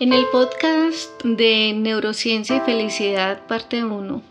[0.00, 4.22] En el podcast de Neurociencia y Felicidad, parte 1,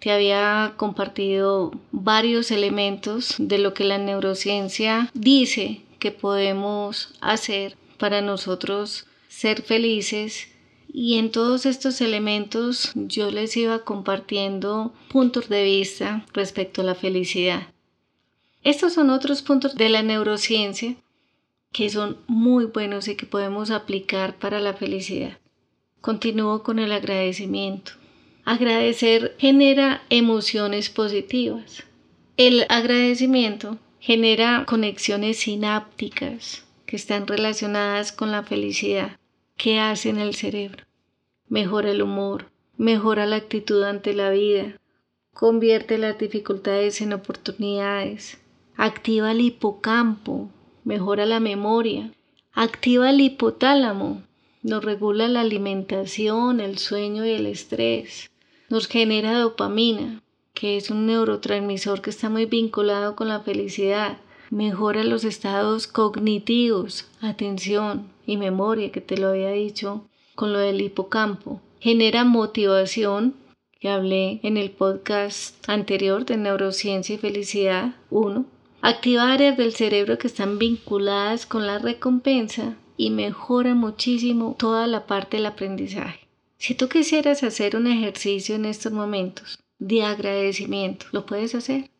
[0.00, 8.20] te había compartido varios elementos de lo que la neurociencia dice que podemos hacer para
[8.20, 10.48] nosotros ser felices
[10.92, 16.96] y en todos estos elementos yo les iba compartiendo puntos de vista respecto a la
[16.96, 17.68] felicidad.
[18.64, 20.96] Estos son otros puntos de la neurociencia
[21.72, 25.38] que son muy buenos y que podemos aplicar para la felicidad.
[26.00, 27.92] Continúo con el agradecimiento.
[28.44, 31.84] Agradecer genera emociones positivas.
[32.36, 39.16] El agradecimiento genera conexiones sinápticas que están relacionadas con la felicidad.
[39.56, 40.84] ¿Qué hace en el cerebro?
[41.48, 44.80] Mejora el humor, mejora la actitud ante la vida,
[45.32, 48.38] convierte las dificultades en oportunidades,
[48.76, 50.50] activa el hipocampo,
[50.84, 52.12] mejora la memoria,
[52.52, 54.22] activa el hipotálamo,
[54.62, 58.30] nos regula la alimentación, el sueño y el estrés,
[58.68, 60.22] nos genera dopamina,
[60.54, 64.18] que es un neurotransmisor que está muy vinculado con la felicidad,
[64.50, 70.80] mejora los estados cognitivos, atención y memoria, que te lo había dicho con lo del
[70.80, 73.34] hipocampo, genera motivación,
[73.80, 78.44] que hablé en el podcast anterior de Neurociencia y Felicidad 1,
[78.82, 85.06] activa áreas del cerebro que están vinculadas con la recompensa y mejora muchísimo toda la
[85.06, 86.26] parte del aprendizaje.
[86.58, 91.90] Si tú quisieras hacer un ejercicio en estos momentos de agradecimiento, lo puedes hacer.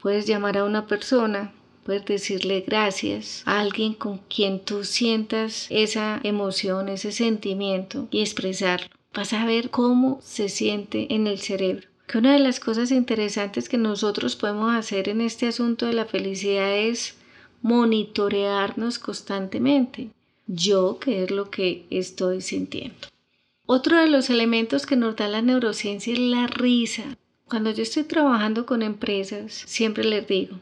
[0.00, 1.52] Puedes llamar a una persona,
[1.84, 8.86] puedes decirle gracias a alguien con quien tú sientas esa emoción, ese sentimiento y expresarlo.
[9.12, 13.68] Vas a ver cómo se siente en el cerebro que una de las cosas interesantes
[13.68, 17.16] que nosotros podemos hacer en este asunto de la felicidad es
[17.62, 20.10] monitorearnos constantemente.
[20.46, 23.08] Yo, ¿qué es lo que estoy sintiendo?
[23.66, 27.16] Otro de los elementos que nos da la neurociencia es la risa.
[27.48, 30.56] Cuando yo estoy trabajando con empresas, siempre les digo,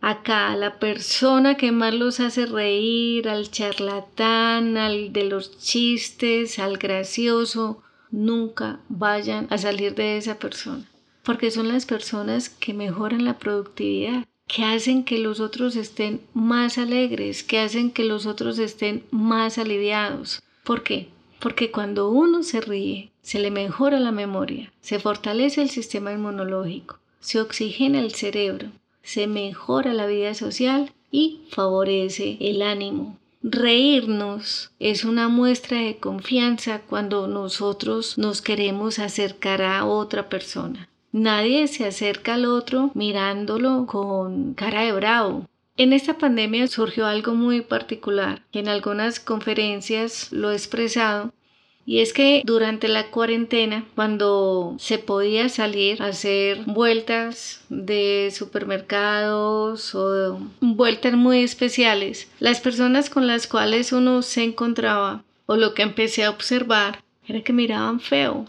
[0.00, 6.76] acá la persona que más los hace reír, al charlatán, al de los chistes, al
[6.76, 10.84] gracioso, nunca vayan a salir de esa persona,
[11.24, 16.78] porque son las personas que mejoran la productividad, que hacen que los otros estén más
[16.78, 20.42] alegres, que hacen que los otros estén más aliviados.
[20.64, 21.08] ¿Por qué?
[21.40, 26.98] Porque cuando uno se ríe, se le mejora la memoria, se fortalece el sistema inmunológico,
[27.20, 28.68] se oxigena el cerebro,
[29.02, 36.80] se mejora la vida social y favorece el ánimo, Reírnos es una muestra de confianza
[36.80, 40.88] cuando nosotros nos queremos acercar a otra persona.
[41.14, 45.48] Nadie se acerca al otro mirándolo con cara de bravo.
[45.76, 51.32] En esta pandemia surgió algo muy particular, que en algunas conferencias lo he expresado,
[51.86, 59.94] y es que durante la cuarentena, cuando se podía salir a hacer vueltas de supermercados
[59.94, 65.82] o vueltas muy especiales, las personas con las cuales uno se encontraba o lo que
[65.82, 68.46] empecé a observar era que miraban feo.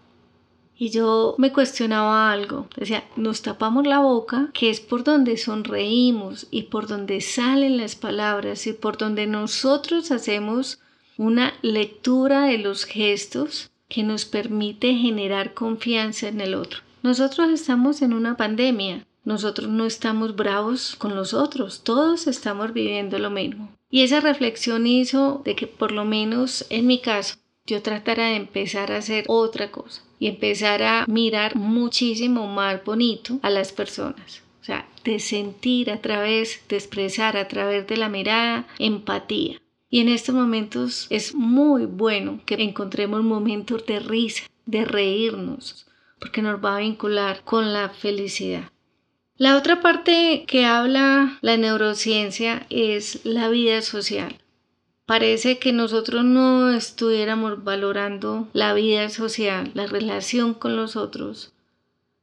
[0.77, 2.67] Y yo me cuestionaba algo.
[2.75, 7.95] Decía, nos tapamos la boca, que es por donde sonreímos y por donde salen las
[7.95, 10.79] palabras y por donde nosotros hacemos
[11.17, 16.79] una lectura de los gestos que nos permite generar confianza en el otro.
[17.03, 23.17] Nosotros estamos en una pandemia, nosotros no estamos bravos con los otros, todos estamos viviendo
[23.19, 23.71] lo mismo.
[23.89, 28.35] Y esa reflexión hizo de que por lo menos en mi caso yo tratara de
[28.35, 34.41] empezar a hacer otra cosa y empezar a mirar muchísimo más bonito a las personas.
[34.61, 39.61] O sea, de sentir a través, de expresar a través de la mirada empatía.
[39.89, 45.85] Y en estos momentos es muy bueno que encontremos momentos de risa, de reírnos,
[46.19, 48.71] porque nos va a vincular con la felicidad.
[49.37, 54.37] La otra parte que habla la neurociencia es la vida social.
[55.05, 61.53] Parece que nosotros no estuviéramos valorando la vida social, la relación con los otros,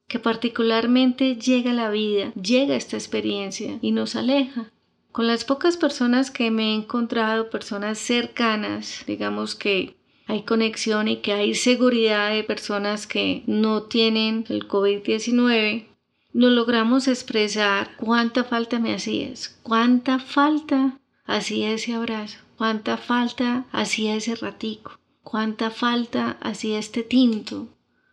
[0.08, 4.72] que particularmente llega la vida, llega esta experiencia y nos aleja.
[5.12, 9.94] Con las pocas personas que me he encontrado, personas cercanas, digamos que
[10.26, 15.86] hay conexión y que hay seguridad de personas que no tienen el COVID-19,
[16.32, 24.14] no logramos expresar cuánta falta me hacías, cuánta falta hacía ese abrazo, cuánta falta hacía
[24.14, 24.92] ese ratico,
[25.24, 27.66] cuánta falta hacía este tinto.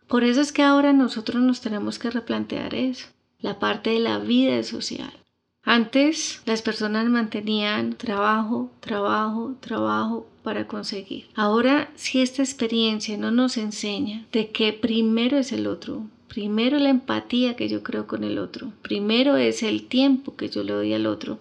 [0.08, 3.06] Por eso es que ahora nosotros nos tenemos que replantear eso,
[3.38, 5.12] la parte de la vida social
[5.62, 11.28] Antes las personas mantenían trabajo, trabajo, trabajo para conseguir.
[11.36, 16.88] Ahora, si esta experiencia no nos enseña de que primero es el otro, primero la
[16.88, 20.92] empatía que yo creo con el otro, primero es el tiempo que yo le doy
[20.92, 21.38] al otro,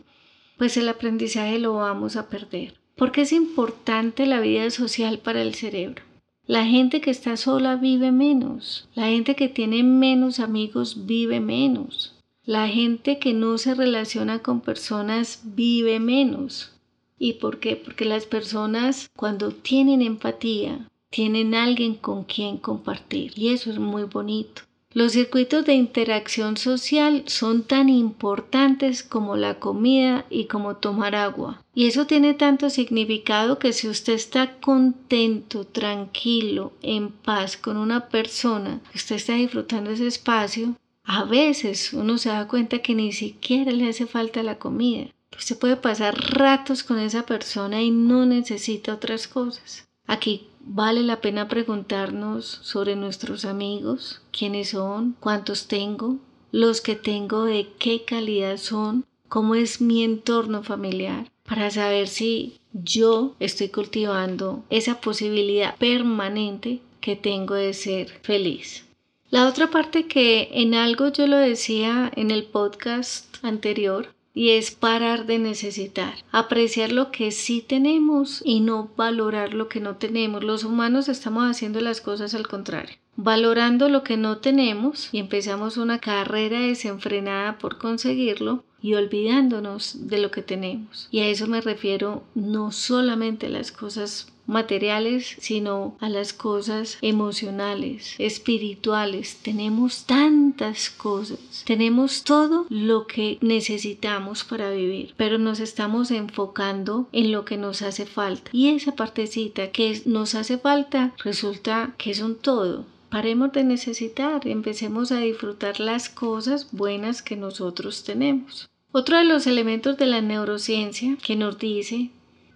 [0.59, 2.78] pues el aprendizaje lo vamos a perder.
[2.99, 6.03] Porque es importante la vida social para el cerebro.
[6.45, 8.89] La gente que está sola vive menos.
[8.93, 12.19] La gente que tiene menos amigos vive menos.
[12.43, 16.73] La gente que no se relaciona con personas vive menos.
[17.17, 17.77] ¿Y por qué?
[17.77, 23.31] Porque las personas cuando tienen empatía, tienen alguien con quien compartir.
[23.37, 24.63] Y eso es muy bonito.
[24.91, 31.63] Los circuitos de interacción social son tan importantes como la comida y como tomar agua.
[31.75, 38.09] Y eso tiene tanto significado que si usted está contento, tranquilo, en paz con una
[38.09, 43.71] persona, usted está disfrutando ese espacio, a veces uno se da cuenta que ni siquiera
[43.71, 45.07] le hace falta la comida.
[45.37, 49.87] Usted puede pasar ratos con esa persona y no necesita otras cosas.
[50.07, 56.17] Aquí vale la pena preguntarnos sobre nuestros amigos, quiénes son, cuántos tengo,
[56.51, 62.59] los que tengo de qué calidad son, cómo es mi entorno familiar, para saber si
[62.71, 68.85] yo estoy cultivando esa posibilidad permanente que tengo de ser feliz.
[69.31, 74.71] La otra parte que en algo yo lo decía en el podcast anterior y es
[74.71, 80.43] parar de necesitar, apreciar lo que sí tenemos y no valorar lo que no tenemos.
[80.43, 85.75] Los humanos estamos haciendo las cosas al contrario valorando lo que no tenemos y empezamos
[85.75, 91.09] una carrera desenfrenada por conseguirlo y olvidándonos de lo que tenemos.
[91.11, 98.15] Y a eso me refiero no solamente las cosas materiales, sino a las cosas emocionales,
[98.17, 99.37] espirituales.
[99.41, 107.31] Tenemos tantas cosas, tenemos todo lo que necesitamos para vivir, pero nos estamos enfocando en
[107.31, 108.49] lo que nos hace falta.
[108.51, 112.85] Y esa partecita que nos hace falta resulta que es un todo.
[113.09, 118.69] Paremos de necesitar empecemos a disfrutar las cosas buenas que nosotros tenemos.
[118.91, 122.09] Otro de los elementos de la neurociencia que nos dice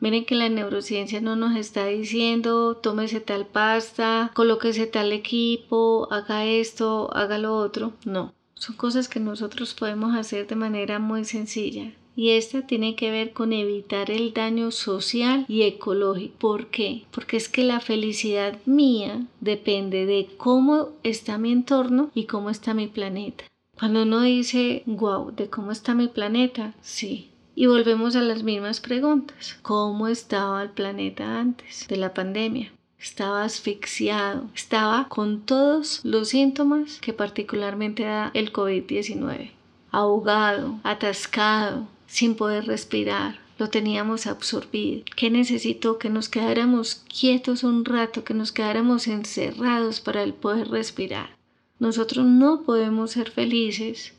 [0.04, 6.44] Miren que la neurociencia no nos está diciendo tómese tal pasta, colóquese tal equipo, haga
[6.44, 7.94] esto, haga lo otro.
[8.04, 11.94] No, son cosas que nosotros podemos hacer de manera muy sencilla.
[12.18, 16.38] Y esta tiene que ver con evitar el daño social y ecológico.
[16.38, 17.06] ¿Por qué?
[17.10, 22.74] Porque es que la felicidad mía depende de cómo está mi entorno y cómo está
[22.74, 23.46] mi planeta.
[23.80, 26.74] Cuando uno dice, wow, ¿de cómo está mi planeta?
[26.82, 29.58] Sí, y volvemos a las mismas preguntas.
[29.62, 32.72] ¿Cómo estaba el planeta antes de la pandemia?
[33.00, 39.52] Estaba asfixiado, estaba con todos los síntomas que particularmente da el COVID-19.
[39.92, 45.04] Ahogado, atascado, sin poder respirar, lo teníamos absorbido.
[45.16, 46.00] ¿Qué necesitó?
[46.00, 51.36] Que nos quedáramos quietos un rato, que nos quedáramos encerrados para el poder respirar.
[51.80, 54.14] Nosotros no podemos ser felices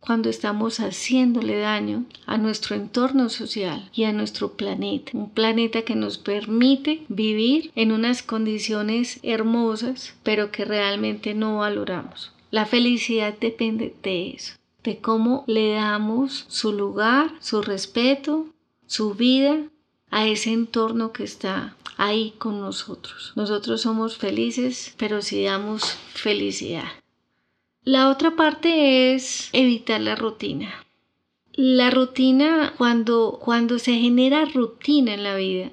[0.00, 5.12] cuando estamos haciéndole daño a nuestro entorno social y a nuestro planeta.
[5.14, 12.32] Un planeta que nos permite vivir en unas condiciones hermosas, pero que realmente no valoramos.
[12.50, 18.46] La felicidad depende de eso, de cómo le damos su lugar, su respeto,
[18.86, 19.58] su vida
[20.10, 23.32] a ese entorno que está ahí con nosotros.
[23.36, 25.82] Nosotros somos felices, pero si damos
[26.14, 26.88] felicidad.
[27.88, 30.84] La otra parte es evitar la rutina.
[31.54, 35.70] La rutina, cuando, cuando se genera rutina en la vida,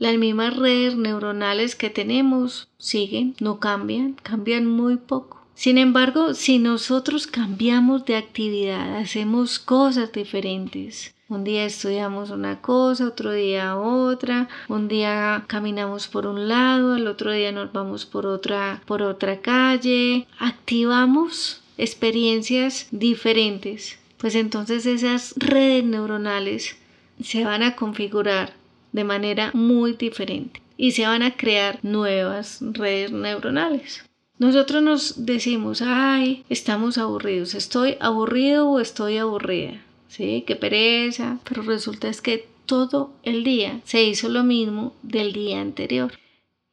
[0.00, 5.46] las mismas redes neuronales que tenemos siguen, no cambian, cambian muy poco.
[5.54, 13.08] Sin embargo, si nosotros cambiamos de actividad, hacemos cosas diferentes, un día estudiamos una cosa,
[13.08, 18.26] otro día otra, un día caminamos por un lado, el otro día nos vamos por
[18.26, 20.26] otra, por otra calle.
[20.38, 26.76] Activamos experiencias diferentes, pues entonces esas redes neuronales
[27.22, 28.52] se van a configurar
[28.92, 34.04] de manera muy diferente y se van a crear nuevas redes neuronales.
[34.38, 39.80] Nosotros nos decimos, ay, estamos aburridos, estoy aburrido o estoy aburrida.
[40.12, 40.44] ¿Sí?
[40.46, 45.60] Qué pereza, pero resulta es que todo el día se hizo lo mismo del día
[45.60, 46.12] anterior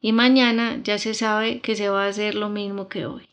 [0.00, 3.28] y mañana ya se sabe que se va a hacer lo mismo que hoy.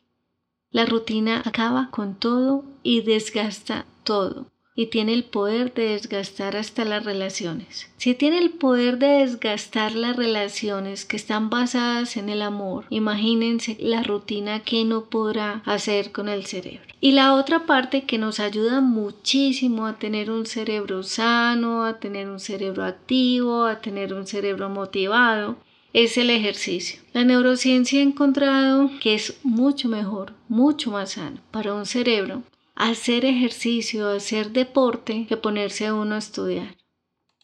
[0.72, 4.48] La rutina acaba con todo y desgasta todo.
[4.78, 7.90] Y tiene el poder de desgastar hasta las relaciones.
[7.98, 13.76] Si tiene el poder de desgastar las relaciones que están basadas en el amor, imagínense
[13.80, 16.86] la rutina que no podrá hacer con el cerebro.
[17.02, 22.30] Y la otra parte que nos ayuda muchísimo a tener un cerebro sano, a tener
[22.30, 25.58] un cerebro activo, a tener un cerebro motivado,
[25.92, 27.02] es el ejercicio.
[27.14, 32.44] La neurociencia ha encontrado que es mucho mejor, mucho más sano para un cerebro
[32.78, 36.78] hacer ejercicio, hacer deporte, que ponerse uno a estudiar.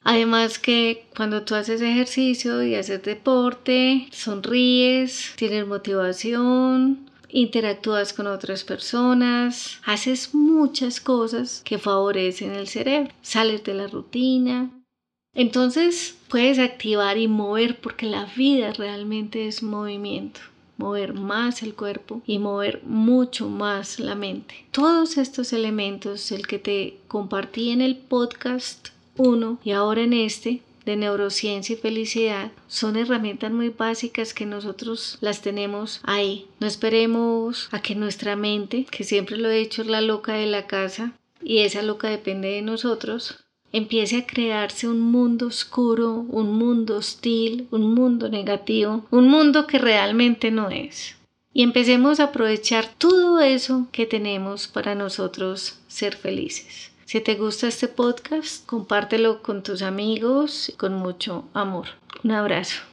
[0.01, 8.63] Además que cuando tú haces ejercicio y haces deporte, sonríes, tienes motivación, interactúas con otras
[8.63, 14.69] personas, haces muchas cosas que favorecen el cerebro, sales de la rutina.
[15.33, 20.41] Entonces puedes activar y mover porque la vida realmente es movimiento
[20.77, 24.65] mover más el cuerpo y mover mucho más la mente.
[24.71, 30.61] Todos estos elementos, el que te compartí en el podcast 1 y ahora en este,
[30.85, 36.47] de neurociencia y felicidad son herramientas muy básicas que nosotros las tenemos ahí.
[36.59, 40.47] No esperemos a que nuestra mente, que siempre lo he dicho es la loca de
[40.47, 46.53] la casa y esa loca depende de nosotros, empiece a crearse un mundo oscuro, un
[46.57, 51.17] mundo hostil, un mundo negativo, un mundo que realmente no es.
[51.51, 56.91] Y empecemos a aprovechar todo eso que tenemos para nosotros ser felices.
[57.05, 61.87] Si te gusta este podcast, compártelo con tus amigos con mucho amor.
[62.23, 62.83] Un abrazo.